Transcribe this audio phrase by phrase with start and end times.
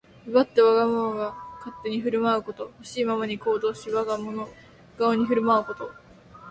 [0.25, 2.71] 威張ってわがまま勝手に振る舞うこと。
[2.75, 4.49] ほしいままに行動し、我が物
[4.97, 5.91] 顔に振る舞うこと。